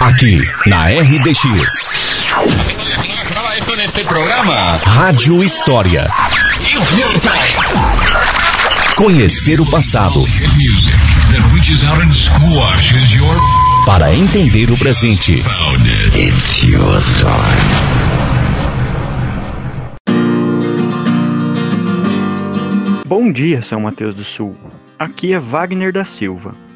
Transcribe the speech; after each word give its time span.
Aqui, 0.00 0.40
na 0.66 0.86
RDX. 0.86 1.92
Rádio 4.86 5.44
História. 5.44 6.08
Conhecer 8.96 9.60
o 9.60 9.70
passado. 9.70 10.24
Para 13.84 14.14
entender 14.14 14.70
o 14.70 14.78
presente. 14.78 15.44
Bom 23.04 23.30
dia, 23.30 23.60
São 23.60 23.80
Mateus 23.80 24.14
do 24.14 24.24
Sul. 24.24 24.56
Aqui 24.98 25.34
é 25.34 25.38
Wagner 25.38 25.92
da 25.92 26.04
Silva. 26.04 26.69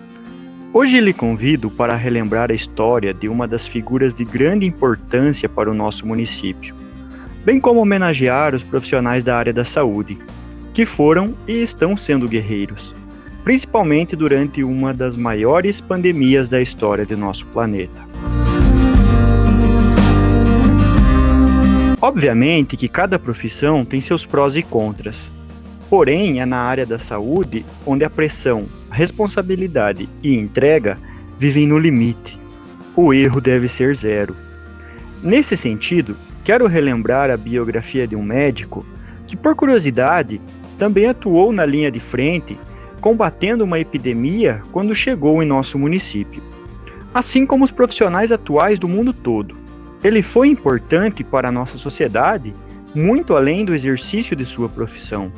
Hoje 0.77 0.99
lhe 0.99 1.13
convido 1.13 1.71
para 1.71 1.95
relembrar 1.95 2.51
a 2.51 2.55
história 2.55 3.15
de 3.15 3.29
uma 3.29 3.47
das 3.47 3.65
figuras 3.65 4.13
de 4.13 4.25
grande 4.25 4.67
importância 4.67 5.49
para 5.49 5.71
o 5.71 5.75
nosso 5.75 6.05
município, 6.05 6.75
bem 7.45 7.61
como 7.61 7.79
homenagear 7.79 8.57
os 8.57 8.65
profissionais 8.65 9.23
da 9.23 9.37
área 9.37 9.53
da 9.53 9.65
saúde, 9.65 10.19
que 10.75 10.85
foram 10.85 11.33
e 11.47 11.63
estão 11.63 11.97
sendo 11.97 12.29
guerreiros, 12.29 12.93
principalmente 13.45 14.17
durante 14.17 14.65
uma 14.65 14.93
das 14.93 15.17
maiores 15.17 15.81
pandemias 15.81 16.49
da 16.49 16.61
história 16.61 17.07
de 17.07 17.15
nosso 17.15 17.47
planeta. 17.47 18.03
Obviamente 22.01 22.77
que 22.77 22.89
cada 22.89 23.17
profissão 23.17 23.85
tem 23.85 24.01
seus 24.01 24.27
prós 24.27 24.57
e 24.57 24.63
contras, 24.65 25.31
Porém, 25.95 26.41
é 26.41 26.45
na 26.45 26.57
área 26.57 26.85
da 26.85 26.99
saúde 26.99 27.65
onde 27.87 28.05
a 28.05 28.11
pressão, 28.11 28.65
responsabilidade 28.91 30.09
e 30.25 30.35
entrega 30.35 30.99
vivem 31.39 31.69
no 31.69 31.79
limite. 31.79 32.37
O 32.97 33.15
erro 33.15 33.41
deve 33.41 33.69
ser 33.69 33.95
zero. 33.95 34.35
Nesse 35.23 35.57
sentido, 35.57 36.17
quero 36.43 36.67
relembrar 36.67 37.31
a 37.31 37.37
biografia 37.37 38.09
de 38.09 38.17
um 38.17 38.25
médico 38.25 38.85
que, 39.29 39.37
por 39.37 39.55
curiosidade, 39.55 40.41
também 40.81 41.07
atuou 41.07 41.53
na 41.53 41.65
linha 41.65 41.93
de 41.93 42.01
frente, 42.01 42.59
combatendo 43.01 43.63
uma 43.63 43.79
epidemia 43.79 44.65
quando 44.73 44.97
chegou 44.97 45.45
em 45.45 45.47
nosso 45.47 45.79
município. 45.79 46.43
Assim 47.15 47.47
como 47.47 47.63
os 47.63 47.71
profissionais 47.71 48.33
atuais 48.33 48.81
do 48.81 48.89
mundo 48.89 49.13
todo. 49.13 49.55
Ele 50.03 50.23
foi 50.23 50.49
importante 50.49 51.23
para 51.23 51.51
a 51.51 51.53
nossa 51.53 51.79
sociedade 51.79 52.53
muito 52.93 53.37
além 53.37 53.65
do 53.65 53.73
exercício 53.73 54.35
de 54.35 54.45
sua 54.45 54.69
profissão. 54.69 55.31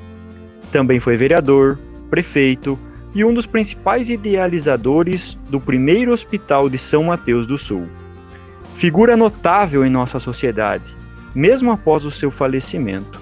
Também 0.72 1.00
foi 1.00 1.16
vereador, 1.16 1.78
prefeito 2.10 2.78
e 3.14 3.24
um 3.24 3.32
dos 3.32 3.46
principais 3.46 4.10
idealizadores 4.10 5.38
do 5.48 5.60
primeiro 5.60 6.12
hospital 6.12 6.68
de 6.68 6.76
São 6.76 7.04
Mateus 7.04 7.46
do 7.46 7.56
Sul. 7.56 7.88
Figura 8.74 9.16
notável 9.16 9.84
em 9.86 9.90
nossa 9.90 10.18
sociedade, 10.18 10.84
mesmo 11.34 11.70
após 11.70 12.04
o 12.04 12.10
seu 12.10 12.30
falecimento. 12.30 13.18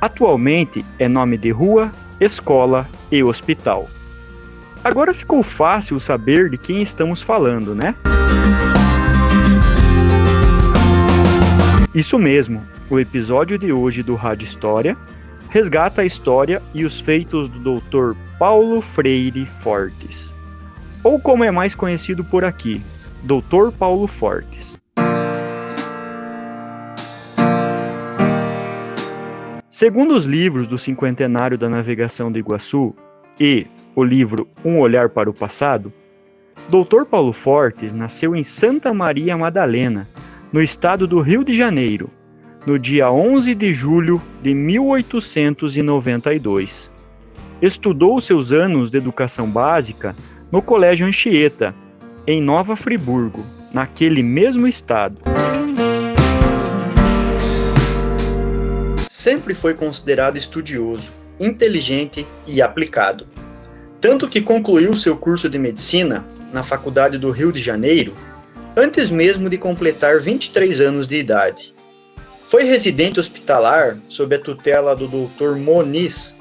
Atualmente 0.00 0.84
é 0.98 1.06
nome 1.06 1.38
de 1.38 1.50
rua, 1.50 1.92
escola 2.18 2.88
e 3.10 3.22
hospital. 3.22 3.88
Agora 4.82 5.12
ficou 5.14 5.42
fácil 5.42 6.00
saber 6.00 6.48
de 6.48 6.56
quem 6.56 6.82
estamos 6.82 7.22
falando, 7.22 7.74
né? 7.74 7.94
Isso 11.94 12.18
mesmo, 12.18 12.62
o 12.88 12.98
episódio 12.98 13.58
de 13.58 13.72
hoje 13.72 14.02
do 14.02 14.14
Rádio 14.14 14.46
História 14.46 14.96
resgata 15.50 16.02
a 16.02 16.04
história 16.04 16.62
e 16.72 16.84
os 16.84 17.00
feitos 17.00 17.48
do 17.48 17.80
Dr. 17.80 18.16
Paulo 18.38 18.80
Freire 18.80 19.44
Fortes, 19.44 20.32
ou 21.02 21.20
como 21.20 21.42
é 21.42 21.50
mais 21.50 21.74
conhecido 21.74 22.24
por 22.24 22.44
aqui, 22.44 22.80
Dr. 23.24 23.76
Paulo 23.76 24.06
Fortes. 24.06 24.78
Segundo 29.68 30.14
os 30.14 30.24
livros 30.24 30.68
do 30.68 30.78
cinquentenário 30.78 31.58
da 31.58 31.68
navegação 31.68 32.30
do 32.30 32.38
Iguaçu 32.38 32.94
e 33.38 33.66
o 33.96 34.04
livro 34.04 34.46
Um 34.64 34.78
Olhar 34.78 35.08
para 35.08 35.28
o 35.28 35.34
Passado, 35.34 35.92
Dr. 36.68 37.04
Paulo 37.10 37.32
Fortes 37.32 37.92
nasceu 37.92 38.36
em 38.36 38.44
Santa 38.44 38.94
Maria 38.94 39.36
Madalena, 39.36 40.06
no 40.52 40.62
estado 40.62 41.06
do 41.06 41.20
Rio 41.20 41.42
de 41.42 41.56
Janeiro, 41.56 42.10
no 42.66 42.78
dia 42.78 43.10
11 43.10 43.54
de 43.54 43.72
julho 43.72 44.20
de 44.42 44.52
1892. 44.54 46.90
Estudou 47.62 48.20
seus 48.20 48.52
anos 48.52 48.90
de 48.90 48.98
educação 48.98 49.50
básica 49.50 50.14
no 50.50 50.60
Colégio 50.60 51.06
Anchieta, 51.06 51.74
em 52.26 52.42
Nova 52.42 52.74
Friburgo, 52.76 53.42
naquele 53.72 54.22
mesmo 54.22 54.66
estado. 54.66 55.16
Sempre 59.08 59.54
foi 59.54 59.72
considerado 59.74 60.36
estudioso, 60.36 61.12
inteligente 61.38 62.26
e 62.46 62.62
aplicado. 62.62 63.26
Tanto 64.00 64.28
que 64.28 64.40
concluiu 64.40 64.96
seu 64.96 65.16
curso 65.16 65.48
de 65.48 65.58
medicina 65.58 66.24
na 66.52 66.62
Faculdade 66.62 67.18
do 67.18 67.30
Rio 67.30 67.52
de 67.52 67.62
Janeiro 67.62 68.14
antes 68.76 69.10
mesmo 69.10 69.50
de 69.50 69.58
completar 69.58 70.20
23 70.20 70.80
anos 70.80 71.06
de 71.06 71.16
idade. 71.16 71.74
Foi 72.50 72.64
residente 72.64 73.20
hospitalar 73.20 73.96
sob 74.08 74.34
a 74.34 74.38
tutela 74.40 74.96
do 74.96 75.06
Dr. 75.06 75.54
Moniz. 75.56 76.36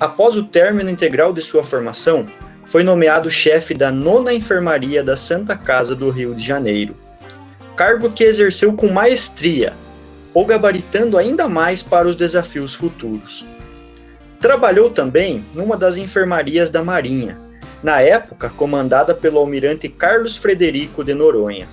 Após 0.00 0.36
o 0.36 0.42
término 0.42 0.90
integral 0.90 1.32
de 1.32 1.40
sua 1.40 1.62
formação, 1.62 2.26
foi 2.66 2.82
nomeado 2.82 3.30
chefe 3.30 3.72
da 3.72 3.92
nona 3.92 4.34
enfermaria 4.34 5.00
da 5.00 5.16
Santa 5.16 5.56
Casa 5.56 5.94
do 5.94 6.10
Rio 6.10 6.34
de 6.34 6.44
Janeiro. 6.44 6.96
Cargo 7.76 8.10
que 8.10 8.24
exerceu 8.24 8.72
com 8.72 8.88
maestria, 8.88 9.74
ou 10.34 10.44
gabaritando 10.44 11.16
ainda 11.16 11.48
mais 11.48 11.84
para 11.84 12.08
os 12.08 12.16
desafios 12.16 12.74
futuros. 12.74 13.46
Trabalhou 14.40 14.90
também 14.90 15.44
numa 15.54 15.76
das 15.76 15.96
enfermarias 15.96 16.68
da 16.68 16.82
Marinha, 16.82 17.40
na 17.80 18.00
época 18.00 18.48
comandada 18.48 19.14
pelo 19.14 19.38
almirante 19.38 19.88
Carlos 19.88 20.36
Frederico 20.36 21.04
de 21.04 21.14
Noronha. 21.14 21.68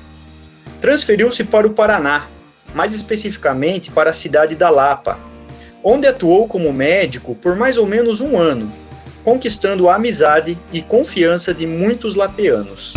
Transferiu-se 0.80 1.44
para 1.44 1.66
o 1.66 1.74
Paraná, 1.74 2.28
mais 2.74 2.94
especificamente 2.94 3.92
para 3.92 4.10
a 4.10 4.14
cidade 4.14 4.56
da 4.56 4.70
Lapa, 4.70 5.18
onde 5.84 6.08
atuou 6.08 6.48
como 6.48 6.72
médico 6.72 7.36
por 7.36 7.56
mais 7.56 7.78
ou 7.78 7.86
menos 7.86 8.22
um 8.22 8.38
ano, 8.38 8.72
conquistando 9.24 9.90
a 9.90 9.96
amizade 9.96 10.58
e 10.72 10.82
confiança 10.82 11.54
de 11.54 11.66
muitos 11.68 12.16
lapeanos. 12.16 12.94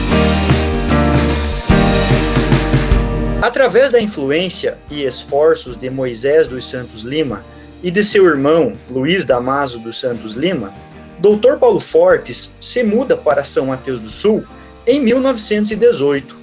Através 3.43 3.91
da 3.91 4.01
influência 4.01 4.79
e 4.91 5.05
esforços 5.05 5.77
de 5.77 5.91
Moisés 5.91 6.47
dos 6.47 6.69
Santos 6.69 7.03
Lima 7.03 7.45
e 7.83 7.91
de 7.91 8.03
seu 8.03 8.25
irmão 8.25 8.73
Luiz 8.91 9.27
Damaso 9.27 9.79
dos 9.79 10.01
Santos 10.01 10.35
Lima, 10.35 10.73
Dr. 11.19 11.59
Paulo 11.61 11.81
Fortes 11.81 12.51
se 12.59 12.83
muda 12.83 13.17
para 13.17 13.45
São 13.45 13.67
Mateus 13.67 14.01
do 14.01 14.09
Sul 14.09 14.45
em 14.87 14.99
1918. 15.01 16.35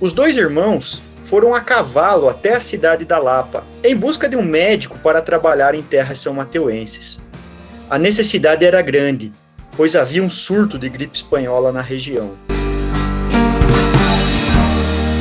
Os 0.00 0.12
dois 0.12 0.36
irmãos 0.36 1.00
foram 1.28 1.54
a 1.54 1.60
cavalo 1.60 2.28
até 2.28 2.54
a 2.54 2.60
cidade 2.60 3.04
da 3.04 3.18
Lapa, 3.18 3.64
em 3.82 3.94
busca 3.96 4.28
de 4.28 4.36
um 4.36 4.42
médico 4.42 4.98
para 4.98 5.20
trabalhar 5.20 5.74
em 5.74 5.82
terras 5.82 6.20
são 6.20 6.34
mateuenses. 6.34 7.20
A 7.90 7.98
necessidade 7.98 8.64
era 8.64 8.80
grande, 8.80 9.32
pois 9.76 9.96
havia 9.96 10.22
um 10.22 10.30
surto 10.30 10.78
de 10.78 10.88
gripe 10.88 11.16
espanhola 11.16 11.72
na 11.72 11.80
região. 11.80 12.36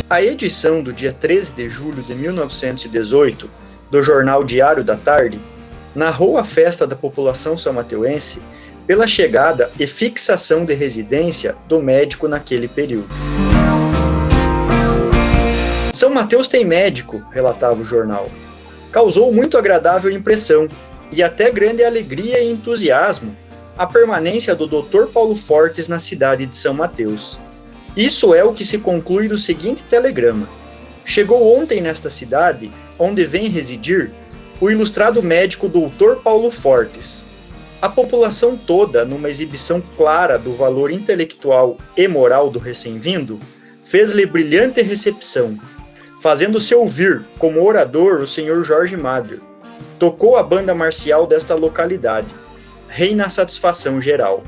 A 0.07 0.21
edição 0.21 0.83
do 0.83 0.93
dia 0.93 1.11
13 1.11 1.53
de 1.53 1.69
julho 1.69 2.03
de 2.03 2.13
1918 2.13 3.49
do 3.89 4.03
jornal 4.03 4.43
Diário 4.43 4.83
da 4.83 4.95
Tarde 4.95 5.41
narrou 5.95 6.37
a 6.37 6.43
festa 6.43 6.85
da 6.85 6.95
população 6.95 7.57
são 7.57 7.73
mateuense 7.73 8.41
pela 8.85 9.07
chegada 9.07 9.72
e 9.79 9.87
fixação 9.87 10.63
de 10.63 10.73
residência 10.75 11.55
do 11.67 11.81
médico 11.81 12.28
naquele 12.28 12.67
período. 12.67 13.09
São 15.95 16.09
Mateus 16.09 16.49
tem 16.49 16.65
médico, 16.65 17.25
relatava 17.31 17.81
o 17.81 17.85
jornal. 17.85 18.29
Causou 18.91 19.31
muito 19.31 19.57
agradável 19.57 20.11
impressão 20.11 20.67
e 21.09 21.23
até 21.23 21.49
grande 21.49 21.85
alegria 21.85 22.41
e 22.41 22.51
entusiasmo 22.51 23.33
a 23.77 23.87
permanência 23.87 24.53
do 24.53 24.67
Dr. 24.67 25.05
Paulo 25.13 25.37
Fortes 25.37 25.87
na 25.87 25.97
cidade 25.97 26.45
de 26.45 26.57
São 26.57 26.73
Mateus. 26.73 27.39
Isso 27.95 28.35
é 28.35 28.43
o 28.43 28.51
que 28.51 28.65
se 28.65 28.77
conclui 28.77 29.29
do 29.29 29.37
seguinte 29.37 29.85
telegrama. 29.89 30.49
Chegou 31.05 31.57
ontem 31.57 31.79
nesta 31.79 32.09
cidade, 32.09 32.69
onde 32.99 33.25
vem 33.25 33.47
residir, 33.47 34.11
o 34.59 34.69
ilustrado 34.69 35.23
médico 35.23 35.69
Dr. 35.69 36.15
Paulo 36.21 36.51
Fortes. 36.51 37.23
A 37.81 37.87
população 37.87 38.57
toda, 38.57 39.05
numa 39.05 39.29
exibição 39.29 39.81
clara 39.95 40.37
do 40.37 40.51
valor 40.51 40.91
intelectual 40.91 41.77
e 41.95 42.05
moral 42.05 42.49
do 42.49 42.59
recém-vindo, 42.59 43.39
fez-lhe 43.81 44.25
brilhante 44.25 44.81
recepção 44.81 45.57
fazendo-se 46.25 46.73
ouvir 46.73 47.23
como 47.37 47.63
orador 47.63 48.19
o 48.19 48.25
senhor 48.25 48.63
Jorge 48.63 48.97
Madre. 48.97 49.37
Tocou 49.99 50.37
a 50.37 50.41
banda 50.41 50.73
marcial 50.73 51.27
desta 51.27 51.53
localidade. 51.53 52.25
Reina 52.89 53.27
a 53.27 53.29
satisfação 53.29 54.01
geral. 54.01 54.43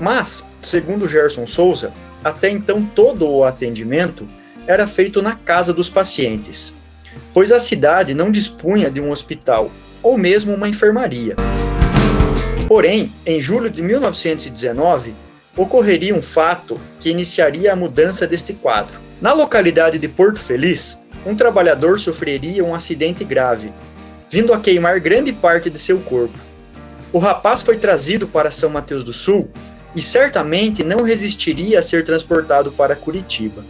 Mas, 0.00 0.44
segundo 0.60 1.06
Gerson 1.06 1.46
Souza, 1.46 1.92
até 2.24 2.50
então 2.50 2.84
todo 2.84 3.30
o 3.30 3.44
atendimento 3.44 4.28
era 4.66 4.84
feito 4.84 5.22
na 5.22 5.36
casa 5.36 5.72
dos 5.72 5.88
pacientes, 5.88 6.74
pois 7.32 7.52
a 7.52 7.60
cidade 7.60 8.12
não 8.12 8.32
dispunha 8.32 8.90
de 8.90 9.00
um 9.00 9.12
hospital 9.12 9.70
ou 10.02 10.18
mesmo 10.18 10.52
uma 10.52 10.68
enfermaria. 10.68 11.36
Porém, 12.66 13.12
em 13.24 13.40
julho 13.40 13.70
de 13.70 13.80
1919, 13.80 15.14
ocorreria 15.56 16.12
um 16.12 16.20
fato 16.20 16.76
que 16.98 17.08
iniciaria 17.08 17.72
a 17.72 17.76
mudança 17.76 18.26
deste 18.26 18.52
quadro. 18.52 19.01
Na 19.22 19.32
localidade 19.32 20.00
de 20.00 20.08
Porto 20.08 20.40
Feliz, 20.40 20.98
um 21.24 21.36
trabalhador 21.36 21.96
sofreria 21.96 22.64
um 22.64 22.74
acidente 22.74 23.22
grave, 23.22 23.72
vindo 24.28 24.52
a 24.52 24.58
queimar 24.58 24.98
grande 24.98 25.32
parte 25.32 25.70
de 25.70 25.78
seu 25.78 26.00
corpo. 26.00 26.36
O 27.12 27.20
rapaz 27.20 27.62
foi 27.62 27.78
trazido 27.78 28.26
para 28.26 28.50
São 28.50 28.68
Mateus 28.68 29.04
do 29.04 29.12
Sul 29.12 29.48
e 29.94 30.02
certamente 30.02 30.82
não 30.82 31.04
resistiria 31.04 31.78
a 31.78 31.82
ser 31.82 32.04
transportado 32.04 32.72
para 32.72 32.96
Curitiba. 32.96 33.62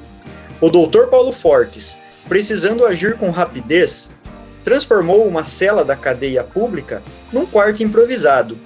O 0.59 0.71
doutor 0.71 1.09
Paulo 1.09 1.33
Fortes, 1.33 1.99
precisando 2.27 2.87
agir 2.87 3.19
com 3.19 3.31
rapidez, 3.31 4.11
transformou 4.65 5.29
uma 5.29 5.45
cela 5.45 5.85
da 5.85 5.95
cadeia 5.95 6.43
pública 6.43 7.03
num 7.31 7.45
quarto 7.45 7.83
improvisado 7.83 8.57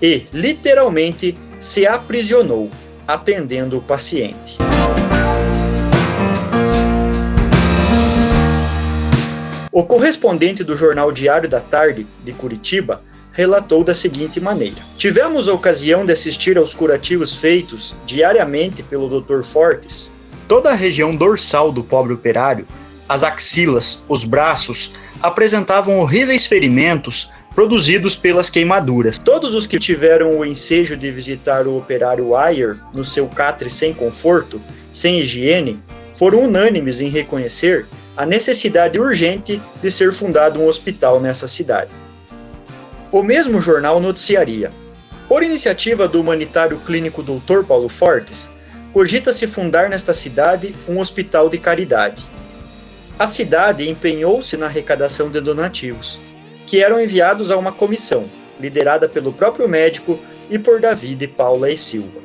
e, 0.00 0.28
literalmente, 0.32 1.36
se 1.58 1.84
aprisionou, 1.84 2.70
atendendo 3.08 3.78
o 3.78 3.82
paciente. 3.82 4.56
O 9.70 9.82
correspondente 9.84 10.64
do 10.64 10.76
jornal 10.76 11.12
Diário 11.12 11.48
da 11.48 11.60
Tarde, 11.60 12.06
de 12.24 12.32
Curitiba, 12.32 13.02
relatou 13.32 13.84
da 13.84 13.94
seguinte 13.94 14.40
maneira: 14.40 14.78
Tivemos 14.96 15.46
a 15.46 15.52
ocasião 15.52 16.06
de 16.06 16.12
assistir 16.12 16.56
aos 16.56 16.72
curativos 16.72 17.34
feitos 17.36 17.94
diariamente 18.06 18.82
pelo 18.82 19.20
Dr. 19.20 19.42
Fortes. 19.42 20.10
Toda 20.48 20.70
a 20.70 20.74
região 20.74 21.14
dorsal 21.14 21.70
do 21.70 21.84
pobre 21.84 22.14
operário, 22.14 22.66
as 23.06 23.22
axilas, 23.22 24.02
os 24.08 24.24
braços, 24.24 24.90
apresentavam 25.22 25.98
horríveis 25.98 26.46
ferimentos 26.46 27.30
produzidos 27.54 28.16
pelas 28.16 28.48
queimaduras. 28.48 29.18
Todos 29.18 29.54
os 29.54 29.66
que 29.66 29.78
tiveram 29.78 30.38
o 30.38 30.44
ensejo 30.44 30.96
de 30.96 31.10
visitar 31.10 31.66
o 31.66 31.76
operário 31.76 32.34
Ayer 32.34 32.76
no 32.94 33.04
seu 33.04 33.26
catre 33.26 33.68
sem 33.68 33.92
conforto, 33.92 34.60
sem 34.90 35.20
higiene, 35.20 35.82
foram 36.14 36.44
unânimes 36.44 37.00
em 37.00 37.08
reconhecer 37.08 37.86
a 38.18 38.26
necessidade 38.26 38.98
urgente 38.98 39.62
de 39.80 39.90
ser 39.92 40.12
fundado 40.12 40.58
um 40.58 40.66
hospital 40.66 41.20
nessa 41.20 41.46
cidade. 41.46 41.92
O 43.12 43.22
mesmo 43.22 43.60
jornal 43.60 44.00
noticiaria: 44.00 44.72
Por 45.28 45.44
iniciativa 45.44 46.08
do 46.08 46.20
humanitário 46.20 46.78
clínico 46.84 47.22
Dr. 47.22 47.62
Paulo 47.64 47.88
Fortes, 47.88 48.50
cogita-se 48.92 49.46
fundar 49.46 49.88
nesta 49.88 50.12
cidade 50.12 50.74
um 50.88 50.98
hospital 50.98 51.48
de 51.48 51.58
caridade. 51.58 52.20
A 53.16 53.28
cidade 53.28 53.88
empenhou-se 53.88 54.56
na 54.56 54.66
arrecadação 54.66 55.30
de 55.30 55.40
donativos 55.40 56.18
que 56.66 56.82
eram 56.82 57.00
enviados 57.00 57.52
a 57.52 57.56
uma 57.56 57.70
comissão, 57.70 58.28
liderada 58.58 59.08
pelo 59.08 59.32
próprio 59.32 59.68
médico 59.68 60.18
e 60.50 60.58
por 60.58 60.80
David 60.80 61.24
e 61.24 61.28
Paula 61.28 61.70
e 61.70 61.78
Silva. 61.78 62.20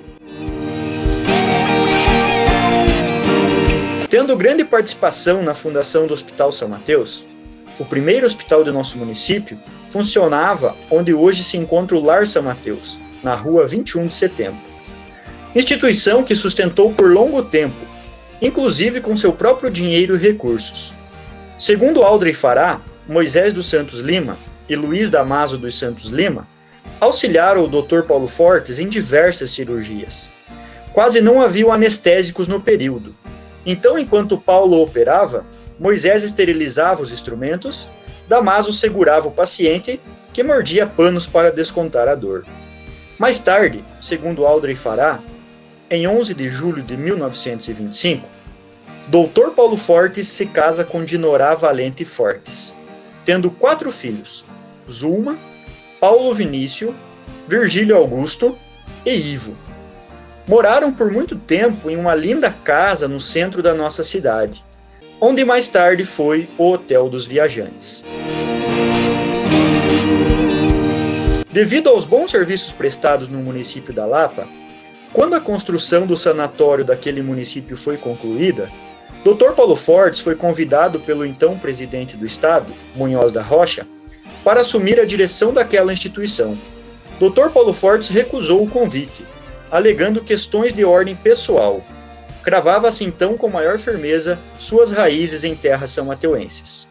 Tendo 4.14 4.38
grande 4.38 4.64
participação 4.64 5.42
na 5.42 5.56
fundação 5.56 6.06
do 6.06 6.14
Hospital 6.14 6.52
São 6.52 6.70
Mateus, 6.70 7.26
o 7.80 7.84
primeiro 7.84 8.28
hospital 8.28 8.64
do 8.64 8.72
nosso 8.72 8.96
município 8.96 9.58
funcionava 9.90 10.76
onde 10.92 11.12
hoje 11.16 11.44
se 11.44 11.58
encontra 11.58 11.98
o 11.98 12.00
Lar 12.00 12.28
São 12.28 12.44
Mateus, 12.44 13.00
na 13.24 13.34
rua 13.34 13.66
21 13.66 14.06
de 14.06 14.14
setembro. 14.14 14.62
Instituição 15.56 16.24
que 16.24 16.36
sustentou 16.36 16.94
por 16.94 17.10
longo 17.10 17.42
tempo, 17.42 17.88
inclusive 18.40 19.02
com 19.02 19.18
seu 19.18 19.34
próprio 19.34 19.72
dinheiro 19.72 20.16
e 20.16 20.20
recursos. 20.20 20.94
Segundo 21.58 22.04
Aldrey 22.04 22.36
Fará, 22.36 22.82
Moisés 23.10 23.52
dos 23.52 23.66
Santos 23.66 24.00
Lima 24.00 24.38
e 24.70 24.76
Luiz 24.76 25.10
Damaso 25.10 25.58
dos 25.58 25.74
Santos 25.74 26.12
Lima 26.12 26.46
auxiliaram 27.00 27.66
o 27.66 27.82
Dr. 27.82 28.04
Paulo 28.04 28.28
Fortes 28.28 28.78
em 28.78 28.88
diversas 28.88 29.50
cirurgias. 29.50 30.30
Quase 30.94 31.20
não 31.20 31.42
haviam 31.42 31.74
anestésicos 31.74 32.48
no 32.48 32.62
período. 32.62 33.16
Então, 33.66 33.98
enquanto 33.98 34.38
Paulo 34.38 34.82
operava, 34.82 35.46
Moisés 35.80 36.24
esterilizava 36.24 37.02
os 37.02 37.12
instrumentos, 37.12 37.88
Damaso 38.28 38.72
segurava 38.74 39.28
o 39.28 39.32
paciente, 39.32 40.00
que 40.34 40.44
mordia 40.44 40.88
panos 40.88 41.28
para 41.28 41.52
descontar 41.52 42.08
a 42.08 42.16
dor. 42.16 42.46
Mais 43.18 43.40
tarde, 43.40 43.84
segundo 44.02 44.46
Aldrey 44.46 44.76
Fará, 44.76 45.20
em 45.90 46.08
11 46.08 46.34
de 46.34 46.50
julho 46.50 46.82
de 46.82 46.98
1925, 46.98 48.28
Dr. 49.08 49.52
Paulo 49.56 49.78
Fortes 49.78 50.28
se 50.28 50.46
casa 50.46 50.84
com 50.84 51.04
Dinorá 51.04 51.54
Valente 51.54 52.06
Fortes 52.06 52.74
tendo 53.26 53.50
quatro 53.50 53.92
filhos: 53.92 54.46
Zulma, 54.90 55.38
Paulo 56.00 56.34
Vinícius, 56.34 56.94
Virgílio 57.48 57.96
Augusto 57.96 58.58
e 59.06 59.14
Ivo. 59.14 59.56
Moraram 60.46 60.92
por 60.92 61.10
muito 61.10 61.38
tempo 61.38 61.90
em 61.90 61.96
uma 61.96 62.14
linda 62.14 62.54
casa 62.64 63.08
no 63.08 63.20
centro 63.20 63.64
da 63.64 63.74
nossa 63.74 64.04
cidade, 64.04 64.64
onde 65.20 65.46
mais 65.46 65.70
tarde 65.70 66.04
foi 66.04 66.50
o 66.58 66.72
Hotel 66.72 67.10
dos 67.10 67.26
Viajantes. 67.26 68.04
Devido 71.50 71.90
aos 71.90 72.04
bons 72.04 72.32
serviços 72.32 72.74
prestados 72.74 73.30
no 73.30 73.40
município 73.40 73.94
da 73.94 74.06
Lapa, 74.06 74.46
quando 75.14 75.36
a 75.36 75.40
construção 75.40 76.06
do 76.06 76.18
sanatório 76.18 76.84
daquele 76.84 77.22
município 77.22 77.78
foi 77.78 77.96
concluída, 77.96 78.68
Dr. 79.24 79.52
Paulo 79.56 79.78
Fortes 79.78 80.20
foi 80.20 80.36
convidado 80.36 81.00
pelo 81.00 81.26
então 81.26 81.58
presidente 81.58 82.18
do 82.18 82.26
estado, 82.26 82.74
Munhoz 82.96 83.32
da 83.32 83.42
Rocha, 83.42 83.88
para 84.44 84.60
assumir 84.60 85.00
a 85.00 85.06
direção 85.06 85.54
daquela 85.54 85.94
instituição. 85.94 86.58
Dr. 87.18 87.50
Paulo 87.54 87.72
Fortes 87.72 88.10
recusou 88.10 88.62
o 88.62 88.70
convite, 88.70 89.24
alegando 89.74 90.22
questões 90.22 90.72
de 90.72 90.86
ordem 90.86 91.16
pessoal. 91.16 91.84
Cravava-se 92.44 93.04
então 93.04 93.36
com 93.36 93.50
maior 93.50 93.80
firmeza 93.80 94.38
suas 94.60 94.92
raízes 94.92 95.44
em 95.44 95.56
terras 95.56 95.90
são 95.90 96.06
mateuenses. 96.06 96.88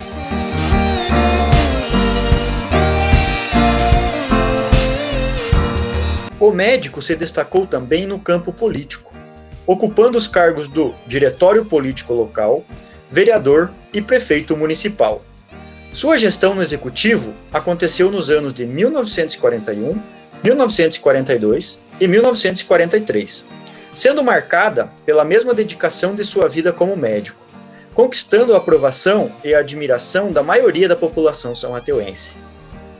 O 6.40 6.50
médico 6.50 7.00
se 7.00 7.14
destacou 7.14 7.66
também 7.66 8.04
no 8.04 8.18
campo 8.18 8.52
político 8.52 9.12
ocupando 9.66 10.18
os 10.18 10.26
cargos 10.26 10.68
do 10.68 10.94
Diretório 11.06 11.64
Político 11.64 12.12
Local, 12.12 12.64
vereador 13.10 13.70
e 13.92 14.00
prefeito 14.00 14.56
municipal. 14.56 15.24
Sua 15.92 16.16
gestão 16.16 16.54
no 16.54 16.62
executivo 16.62 17.32
aconteceu 17.52 18.10
nos 18.10 18.30
anos 18.30 18.54
de 18.54 18.64
1941, 18.64 20.00
1942 20.42 21.80
e 22.00 22.08
1943, 22.08 23.46
sendo 23.94 24.24
marcada 24.24 24.90
pela 25.04 25.24
mesma 25.24 25.54
dedicação 25.54 26.14
de 26.14 26.24
sua 26.24 26.48
vida 26.48 26.72
como 26.72 26.96
médico, 26.96 27.38
conquistando 27.94 28.54
a 28.54 28.58
aprovação 28.58 29.30
e 29.44 29.54
a 29.54 29.58
admiração 29.58 30.30
da 30.30 30.42
maioria 30.42 30.88
da 30.88 30.96
população 30.96 31.54
são 31.54 31.72
mateuense. 31.72 32.34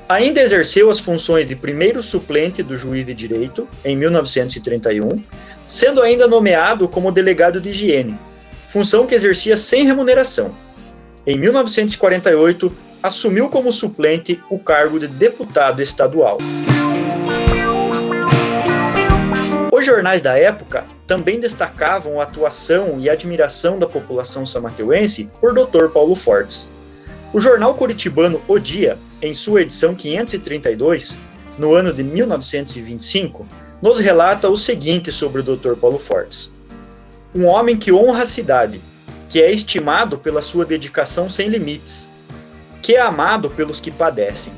Ainda 0.09 0.43
exerceu 0.43 0.91
as 0.91 0.99
funções 0.99 1.47
de 1.47 1.57
primeiro 1.57 2.03
suplente 2.03 2.63
do 2.63 2.77
juiz 2.77 3.07
de 3.07 3.15
direito 3.15 3.67
em 3.85 3.97
1931 3.97 5.23
sendo 5.67 6.03
ainda 6.03 6.27
nomeado 6.27 6.89
como 6.89 7.13
delegado 7.13 7.61
de 7.61 7.71
higiene, 7.71 8.19
função 8.69 9.07
que 9.07 9.15
exercia 9.15 9.57
sem 9.57 9.87
remuneração. 9.87 10.51
Em 11.27 11.39
1948, 11.39 12.73
assumiu 13.03 13.49
como 13.49 13.73
suplente 13.73 14.43
o 14.51 14.59
cargo 14.59 14.99
de 14.99 15.07
deputado 15.07 15.81
estadual. 15.81 16.39
Os 19.83 19.87
jornais 19.87 20.23
da 20.23 20.39
época 20.39 20.87
também 21.09 21.41
destacavam 21.41 22.21
a 22.21 22.23
atuação 22.23 23.01
e 23.01 23.11
admiração 23.11 23.81
da 23.81 23.87
população 23.89 24.47
samateuense 24.47 25.29
por 25.41 25.53
Dr. 25.53 25.89
Paulo 25.89 26.15
Fortes. 26.15 26.71
O 27.33 27.41
jornal 27.41 27.75
curitibano 27.75 28.41
O 28.47 28.61
Dia, 28.61 28.97
em 29.21 29.35
sua 29.35 29.63
edição 29.63 29.93
532, 29.93 31.17
no 31.59 31.75
ano 31.75 31.93
de 31.93 32.05
1925, 32.05 33.45
nos 33.83 33.99
relata 33.99 34.49
o 34.49 34.55
seguinte 34.55 35.11
sobre 35.11 35.41
o 35.41 35.43
Dr. 35.43 35.75
Paulo 35.75 35.99
Fortes: 35.99 36.53
um 37.35 37.47
homem 37.47 37.77
que 37.77 37.93
honra 37.93 38.23
a 38.23 38.27
cidade, 38.27 38.81
que 39.29 39.43
é 39.43 39.51
estimado 39.51 40.17
pela 40.17 40.43
sua 40.43 40.65
dedicação 40.65 41.29
sem 41.29 41.49
limites, 41.49 42.09
que 42.81 42.95
é 42.95 43.01
amado 43.01 43.51
pelos 43.51 43.81
que 43.81 43.91
padecem. 43.91 44.53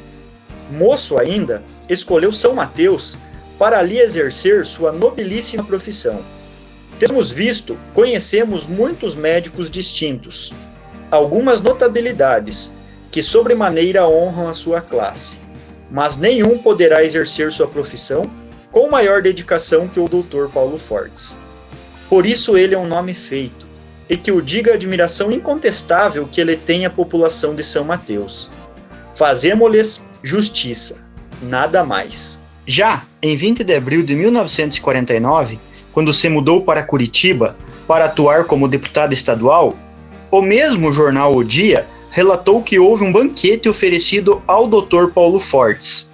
Moço 0.71 1.16
ainda, 1.16 1.62
escolheu 1.88 2.31
São 2.31 2.52
Mateus 2.52 3.16
para 3.58 3.78
ali 3.78 3.99
exercer 3.99 4.66
sua 4.66 4.92
nobilíssima 4.92 5.62
profissão. 5.62 6.20
Temos 6.99 7.30
visto, 7.30 7.76
conhecemos 7.92 8.66
muitos 8.66 9.14
médicos 9.14 9.70
distintos, 9.70 10.52
algumas 11.11 11.61
notabilidades 11.61 12.73
que 13.11 13.23
sobremaneira 13.23 14.06
honram 14.06 14.49
a 14.49 14.52
sua 14.52 14.80
classe, 14.80 15.37
mas 15.90 16.16
nenhum 16.16 16.58
poderá 16.58 17.04
exercer 17.04 17.52
sua 17.52 17.66
profissão 17.66 18.23
com 18.70 18.88
maior 18.88 19.23
dedicação 19.23 19.87
que 19.87 20.00
o 20.00 20.08
Dr. 20.08 20.52
Paulo 20.52 20.78
Fortes. 20.78 21.37
Por 22.08 22.26
isso 22.26 22.56
ele 22.56 22.75
é 22.75 22.78
um 22.78 22.87
nome 22.87 23.14
feito, 23.14 23.64
e 24.08 24.16
que 24.16 24.32
o 24.32 24.42
diga 24.42 24.73
a 24.73 24.75
admiração 24.75 25.32
incontestável 25.32 26.28
que 26.30 26.40
ele 26.40 26.56
tem 26.56 26.84
à 26.84 26.90
população 26.90 27.54
de 27.54 27.62
São 27.62 27.84
Mateus. 27.84 28.50
Fazemos-lhes 29.14 30.02
justiça, 30.23 31.04
nada 31.42 31.84
mais. 31.84 32.40
Já 32.66 33.04
em 33.21 33.37
20 33.37 33.62
de 33.62 33.75
abril 33.75 34.02
de 34.02 34.14
1949, 34.14 35.59
quando 35.92 36.12
se 36.12 36.28
mudou 36.28 36.62
para 36.62 36.83
Curitiba 36.83 37.56
para 37.87 38.06
atuar 38.06 38.44
como 38.44 38.68
deputado 38.68 39.12
estadual, 39.12 39.76
o 40.30 40.40
mesmo 40.40 40.92
jornal 40.92 41.37
O 41.37 41.44
Dia 41.44 41.87
relatou 42.11 42.62
que 42.62 42.78
houve 42.78 43.04
um 43.04 43.12
banquete 43.12 43.68
oferecido 43.68 44.42
ao 44.47 44.66
Dr. 44.66 45.09
Paulo 45.12 45.38
Fortes 45.38 46.09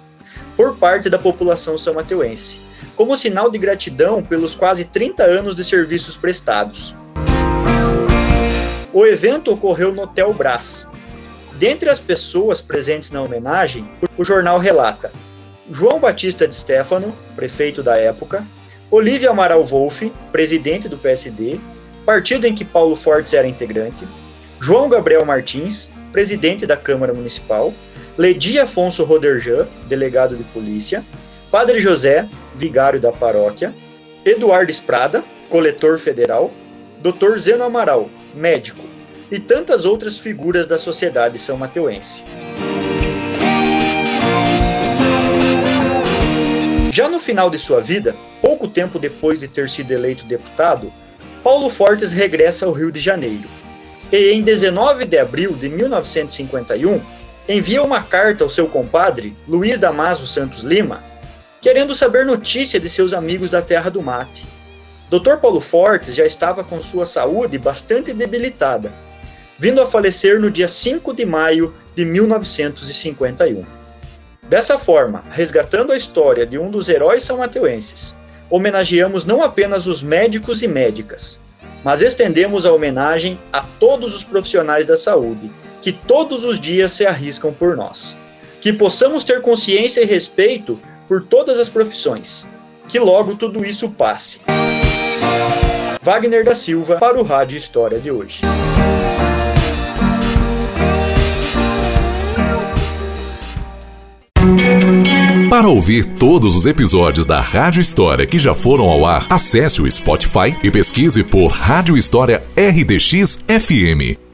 por 0.55 0.75
parte 0.75 1.09
da 1.09 1.17
população 1.17 1.77
são-mateuense, 1.77 2.59
como 2.95 3.17
sinal 3.17 3.49
de 3.49 3.57
gratidão 3.57 4.21
pelos 4.21 4.53
quase 4.53 4.85
30 4.85 5.23
anos 5.23 5.55
de 5.55 5.63
serviços 5.63 6.15
prestados. 6.15 6.93
O 8.93 9.05
evento 9.05 9.51
ocorreu 9.51 9.91
no 9.91 10.03
Hotel 10.03 10.33
Brás. 10.33 10.87
Dentre 11.53 11.89
as 11.89 11.99
pessoas 11.99 12.61
presentes 12.61 13.09
na 13.09 13.21
homenagem, 13.21 13.89
o 14.17 14.23
jornal 14.23 14.59
relata 14.59 15.11
João 15.71 15.99
Batista 16.01 16.45
de 16.45 16.53
Stefano, 16.53 17.15
prefeito 17.33 17.81
da 17.81 17.95
época, 17.95 18.45
Olívia 18.89 19.29
Amaral 19.29 19.63
Wolff, 19.63 20.11
presidente 20.29 20.89
do 20.89 20.97
PSD, 20.97 21.57
partido 22.05 22.45
em 22.45 22.53
que 22.53 22.65
Paulo 22.65 22.93
Fortes 22.93 23.33
era 23.33 23.47
integrante, 23.47 24.05
João 24.59 24.89
Gabriel 24.89 25.23
Martins, 25.25 25.89
presidente 26.11 26.65
da 26.65 26.75
Câmara 26.75 27.13
Municipal, 27.13 27.73
Ledi 28.17 28.59
Afonso 28.59 29.05
Roderjan, 29.05 29.65
delegado 29.87 30.35
de 30.35 30.43
polícia, 30.43 31.05
Padre 31.49 31.79
José, 31.79 32.27
vigário 32.55 32.99
da 32.99 33.13
paróquia, 33.13 33.73
Eduardo 34.25 34.71
Esprada, 34.71 35.23
coletor 35.49 35.97
federal, 35.97 36.51
Dr. 37.01 37.37
Zeno 37.39 37.63
Amaral, 37.63 38.09
médico, 38.35 38.83
e 39.31 39.39
tantas 39.39 39.85
outras 39.85 40.17
figuras 40.17 40.67
da 40.67 40.77
sociedade 40.77 41.37
são 41.37 41.55
mateuense. 41.55 42.23
Final 47.31 47.49
de 47.49 47.57
sua 47.57 47.79
vida, 47.79 48.13
pouco 48.41 48.67
tempo 48.67 48.99
depois 48.99 49.39
de 49.39 49.47
ter 49.47 49.69
sido 49.69 49.93
eleito 49.93 50.25
deputado, 50.25 50.91
Paulo 51.41 51.69
Fortes 51.69 52.11
regressa 52.11 52.65
ao 52.65 52.73
Rio 52.73 52.91
de 52.91 52.99
Janeiro. 52.99 53.47
E 54.11 54.33
em 54.33 54.41
19 54.41 55.05
de 55.05 55.17
abril 55.17 55.53
de 55.53 55.69
1951, 55.69 56.99
envia 57.47 57.81
uma 57.81 58.03
carta 58.03 58.43
ao 58.43 58.49
seu 58.49 58.67
compadre, 58.67 59.33
Luiz 59.47 59.79
Damaso 59.79 60.27
Santos 60.27 60.61
Lima, 60.63 61.01
querendo 61.61 61.95
saber 61.95 62.25
notícia 62.25 62.81
de 62.81 62.89
seus 62.89 63.13
amigos 63.13 63.49
da 63.49 63.61
Terra 63.61 63.89
do 63.89 64.01
Mate. 64.01 64.45
Dr. 65.09 65.37
Paulo 65.41 65.61
Fortes 65.61 66.13
já 66.13 66.25
estava 66.25 66.65
com 66.65 66.83
sua 66.83 67.05
saúde 67.05 67.57
bastante 67.57 68.11
debilitada, 68.11 68.91
vindo 69.57 69.81
a 69.81 69.85
falecer 69.85 70.37
no 70.37 70.51
dia 70.51 70.67
5 70.67 71.13
de 71.13 71.25
maio 71.25 71.73
de 71.95 72.03
1951. 72.03 73.80
Dessa 74.51 74.77
forma, 74.77 75.23
resgatando 75.31 75.93
a 75.93 75.95
história 75.95 76.45
de 76.45 76.57
um 76.57 76.69
dos 76.69 76.89
heróis 76.89 77.23
são-mateuenses, 77.23 78.13
homenageamos 78.49 79.23
não 79.23 79.41
apenas 79.41 79.87
os 79.87 80.03
médicos 80.03 80.61
e 80.61 80.67
médicas, 80.67 81.39
mas 81.85 82.01
estendemos 82.01 82.65
a 82.65 82.73
homenagem 82.73 83.39
a 83.53 83.61
todos 83.61 84.13
os 84.13 84.25
profissionais 84.25 84.85
da 84.85 84.97
saúde 84.97 85.49
que 85.81 85.93
todos 85.93 86.43
os 86.43 86.59
dias 86.59 86.91
se 86.91 87.05
arriscam 87.05 87.53
por 87.53 87.77
nós. 87.77 88.17
Que 88.59 88.73
possamos 88.73 89.23
ter 89.23 89.41
consciência 89.41 90.01
e 90.01 90.05
respeito 90.05 90.77
por 91.07 91.25
todas 91.25 91.57
as 91.57 91.69
profissões. 91.69 92.45
Que 92.89 92.99
logo 92.99 93.35
tudo 93.35 93.65
isso 93.65 93.89
passe. 93.91 94.41
Wagner 96.01 96.43
da 96.43 96.55
Silva 96.55 96.97
para 96.97 97.17
o 97.17 97.23
Rádio 97.23 97.57
História 97.57 98.01
de 98.01 98.11
hoje. 98.11 98.41
Para 105.61 105.69
ouvir 105.69 106.07
todos 106.17 106.55
os 106.55 106.65
episódios 106.65 107.27
da 107.27 107.39
Rádio 107.39 107.81
História 107.81 108.25
que 108.25 108.39
já 108.39 108.55
foram 108.55 108.89
ao 108.89 109.05
ar, 109.05 109.27
acesse 109.29 109.79
o 109.79 109.91
Spotify 109.91 110.57
e 110.63 110.71
pesquise 110.71 111.23
por 111.23 111.51
Rádio 111.51 111.95
História 111.95 112.41
RDX 112.57 113.43
FM. 113.47 114.30